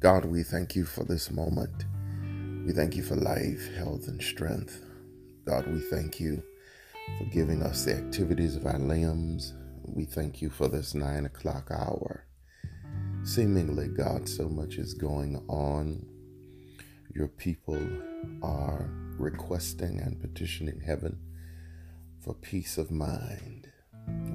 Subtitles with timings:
[0.00, 1.84] God, we thank you for this moment.
[2.66, 4.82] We thank you for life, health, and strength.
[5.44, 6.42] God, we thank you
[7.18, 9.52] for giving us the activities of our limbs.
[9.84, 12.24] We thank you for this nine o'clock hour.
[13.24, 16.06] Seemingly, God, so much is going on.
[17.14, 17.78] Your people
[18.42, 18.88] are
[19.18, 21.18] requesting and petitioning heaven
[22.24, 23.70] for peace of mind.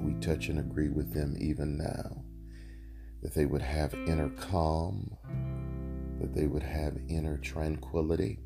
[0.00, 2.22] We touch and agree with them even now
[3.22, 5.16] that they would have inner calm,
[6.20, 8.38] that they would have inner tranquility.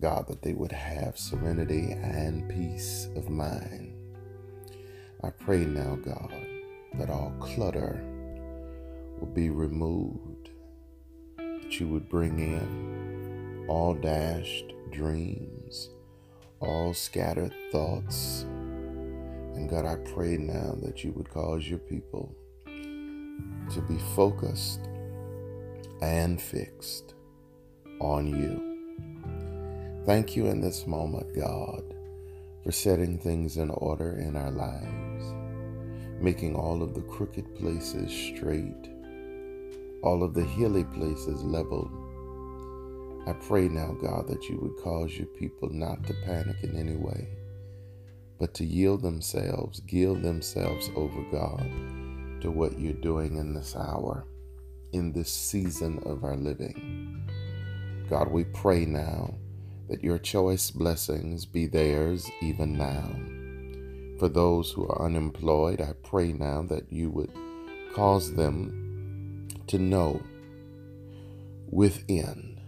[0.00, 3.94] God, that they would have serenity and peace of mind.
[5.22, 6.32] I pray now, God,
[6.94, 8.02] that all clutter
[9.18, 10.50] will be removed,
[11.36, 15.90] that you would bring in all dashed dreams,
[16.60, 18.42] all scattered thoughts.
[18.42, 24.88] And God, I pray now that you would cause your people to be focused
[26.02, 27.14] and fixed
[28.00, 28.70] on you.
[30.06, 31.82] Thank you in this moment, God,
[32.64, 35.34] for setting things in order in our lives,
[36.20, 38.88] making all of the crooked places straight,
[40.02, 41.92] all of the hilly places leveled.
[43.26, 46.96] I pray now, God, that you would cause your people not to panic in any
[46.96, 47.28] way,
[48.38, 51.70] but to yield themselves, give themselves over, God,
[52.40, 54.24] to what you're doing in this hour
[54.92, 57.28] in this season of our living.
[58.08, 59.34] God, we pray now
[59.88, 63.08] that your choice blessings be theirs even now.
[64.18, 67.32] For those who are unemployed, I pray now that you would
[67.94, 70.20] cause them to know
[71.70, 72.60] within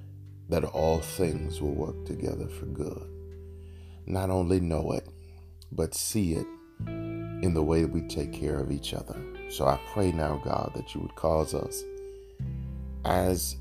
[0.49, 3.09] that all things will work together for good.
[4.07, 5.09] Not only know it,
[5.71, 6.47] but see it
[6.87, 9.17] in the way we take care of each other.
[9.51, 11.85] So I pray now, God, that you would cause us
[13.05, 13.57] as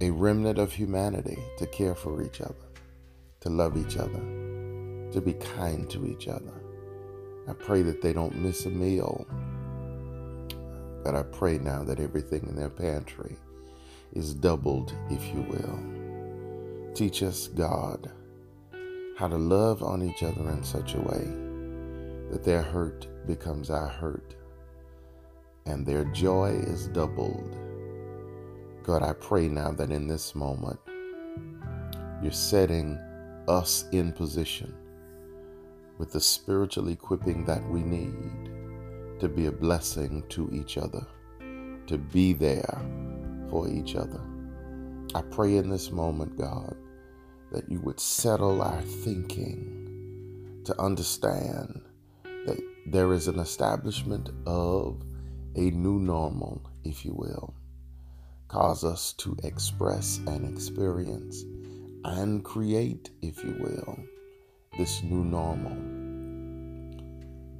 [0.00, 2.54] a remnant of humanity to care for each other,
[3.40, 4.20] to love each other,
[5.12, 6.52] to be kind to each other.
[7.48, 9.26] I pray that they don't miss a meal.
[11.02, 13.36] But I pray now that everything in their pantry
[14.12, 16.92] is doubled, if you will.
[16.94, 18.10] Teach us, God,
[19.16, 21.24] how to love on each other in such a way
[22.30, 24.34] that their hurt becomes our hurt
[25.66, 27.56] and their joy is doubled
[28.88, 30.80] God, I pray now that in this moment,
[32.22, 32.98] you're setting
[33.46, 34.74] us in position
[35.98, 41.06] with the spiritual equipping that we need to be a blessing to each other,
[41.86, 42.80] to be there
[43.50, 44.22] for each other.
[45.14, 46.74] I pray in this moment, God,
[47.52, 51.82] that you would settle our thinking to understand
[52.24, 55.02] that there is an establishment of
[55.56, 57.52] a new normal, if you will
[58.48, 61.44] cause us to express and experience
[62.04, 63.98] and create, if you will,
[64.78, 65.76] this new normal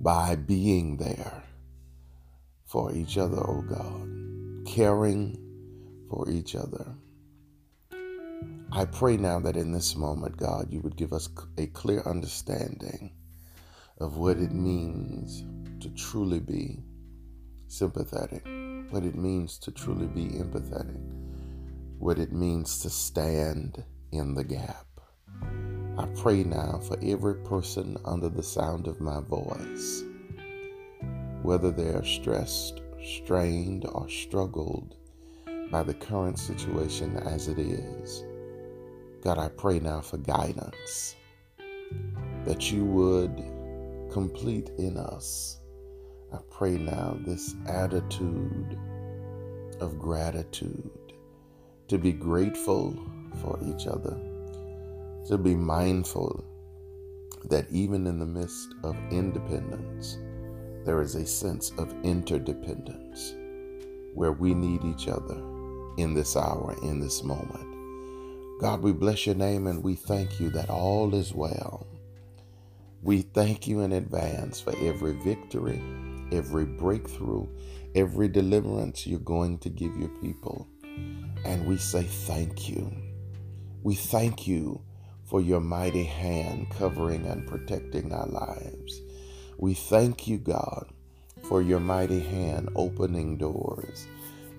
[0.01, 1.43] by being there
[2.65, 5.39] for each other, oh God, caring
[6.09, 6.95] for each other.
[8.71, 13.13] I pray now that in this moment, God, you would give us a clear understanding
[13.99, 15.45] of what it means
[15.83, 16.83] to truly be
[17.67, 18.47] sympathetic
[18.91, 21.01] what it means to truly be empathetic,
[21.99, 24.87] what it means to stand in the gap.
[25.99, 30.05] I pray now for every person under the sound of my voice,
[31.43, 34.97] whether they are stressed, strained, or struggled
[35.71, 38.25] by the current situation as it is.
[39.23, 41.15] God, I pray now for guidance,
[42.45, 43.45] that you would
[44.11, 45.59] complete in us
[46.31, 48.79] I pray now this attitude
[49.81, 51.15] of gratitude,
[51.89, 52.95] to be grateful
[53.41, 54.15] for each other,
[55.29, 56.45] to be mindful
[57.47, 60.19] that even in the midst of independence,
[60.85, 63.35] there is a sense of interdependence
[64.15, 65.37] where we need each other
[65.97, 68.61] in this hour, in this moment.
[68.61, 71.87] God, we bless your name and we thank you that all is well.
[73.03, 75.81] We thank you in advance for every victory
[76.33, 77.47] every breakthrough,
[77.95, 80.69] every deliverance you're going to give your people.
[81.45, 82.93] And we say thank you.
[83.83, 84.83] We thank you
[85.25, 89.03] for your mighty hand covering and protecting our lives.
[89.59, 90.87] We thank you, God,
[91.49, 94.07] for your mighty hand opening doors.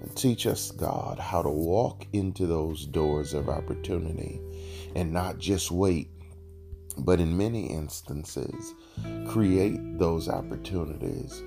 [0.02, 4.40] And teach us, God, how to walk into those doors of opportunity
[4.96, 6.10] and not just wait,
[7.00, 8.74] but in many instances,
[9.28, 11.44] create those opportunities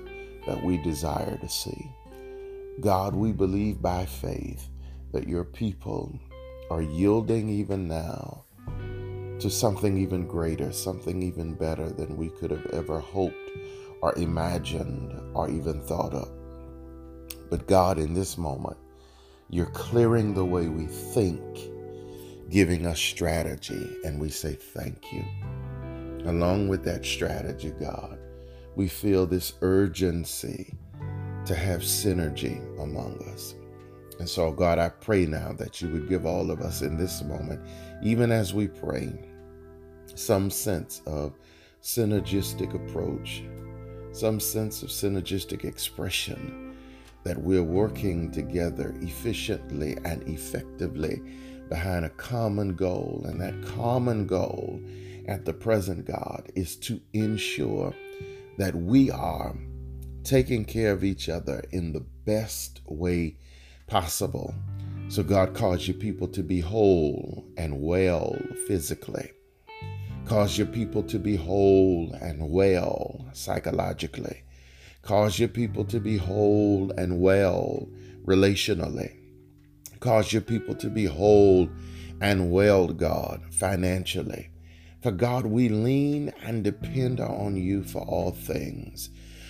[0.47, 1.91] that we desire to see.
[2.79, 4.69] God, we believe by faith
[5.11, 6.19] that your people
[6.69, 8.43] are yielding even now
[9.39, 13.51] to something even greater, something even better than we could have ever hoped
[14.01, 16.29] or imagined or even thought of.
[17.49, 18.77] But God, in this moment,
[19.49, 21.41] you're clearing the way we think,
[22.49, 25.23] giving us strategy, and we say thank you.
[26.25, 28.17] Along with that strategy, God,
[28.75, 30.73] we feel this urgency
[31.45, 33.55] to have synergy among us.
[34.19, 37.23] And so, God, I pray now that you would give all of us in this
[37.23, 37.61] moment,
[38.01, 39.11] even as we pray,
[40.15, 41.37] some sense of
[41.81, 43.43] synergistic approach,
[44.11, 46.77] some sense of synergistic expression,
[47.23, 51.21] that we're working together efficiently and effectively
[51.69, 53.23] behind a common goal.
[53.25, 54.79] And that common goal
[55.27, 57.93] at the present, God, is to ensure
[58.57, 59.55] that we are
[60.23, 63.37] taking care of each other in the best way
[63.87, 64.53] possible.
[65.09, 69.31] So God calls your people to be whole and well physically.
[70.25, 74.43] Cause your people to be whole and well psychologically.
[75.01, 77.89] Cause your people to be whole and well
[78.25, 79.17] relationally.
[79.99, 81.69] Cause your people to be whole
[82.21, 84.49] and well, God, financially.
[85.03, 89.09] For God, we lean and depend on you for all things.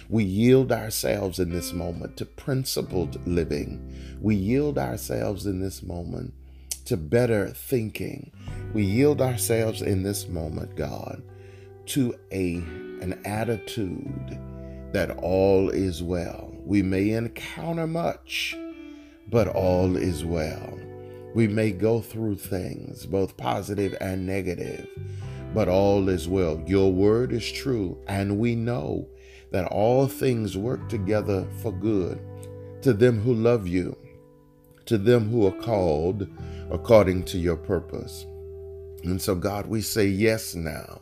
[0.10, 4.18] We yield ourselves in this moment to principled living.
[4.20, 6.34] We yield ourselves in this moment
[6.86, 8.32] to better thinking.
[8.74, 11.22] We yield ourselves in this moment, God,
[11.88, 12.56] to a
[13.04, 14.40] an attitude
[14.92, 16.52] that all is well.
[16.66, 18.58] We may encounter much,
[19.30, 20.80] but all is well.
[21.36, 24.88] We may go through things, both positive and negative,
[25.54, 26.62] but all is well.
[26.66, 29.08] Your word is true, and we know
[29.52, 32.20] that all things work together for good
[32.82, 33.96] to them who love you,
[34.86, 36.28] to them who are called
[36.72, 38.26] according to your purpose.
[39.04, 41.02] And so, God, we say yes now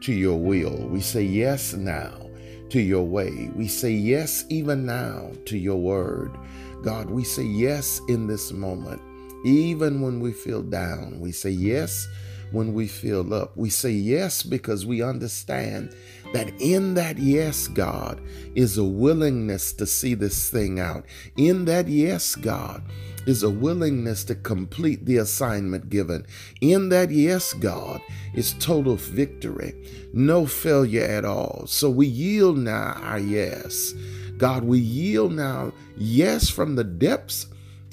[0.00, 0.88] to your will.
[0.88, 2.30] We say yes now
[2.70, 3.50] to your way.
[3.54, 6.36] We say yes even now to your word.
[6.82, 9.02] God, we say yes in this moment,
[9.44, 11.20] even when we feel down.
[11.20, 12.08] We say yes
[12.52, 13.56] when we feel up.
[13.56, 15.94] We say yes because we understand
[16.32, 18.20] that in that yes, God,
[18.54, 21.04] is a willingness to see this thing out.
[21.36, 22.82] In that yes, God,
[23.26, 26.26] is a willingness to complete the assignment given.
[26.60, 28.00] In that yes, God,
[28.34, 29.74] is total victory,
[30.12, 31.64] no failure at all.
[31.66, 33.92] So we yield now our yes.
[34.36, 37.46] God, we yield now yes from the depths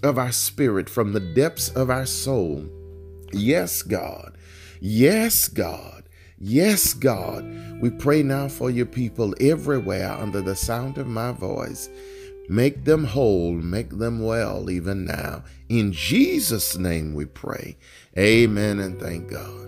[0.04, 2.66] of our spirit, from the depths of our soul.
[3.34, 4.37] Yes, God.
[4.80, 6.04] Yes, God.
[6.40, 7.46] Yes, God.
[7.82, 11.90] We pray now for your people everywhere under the sound of my voice.
[12.50, 15.44] Make them whole, make them well even now.
[15.68, 17.78] In Jesus' name we pray.
[18.18, 19.67] Amen and thank God.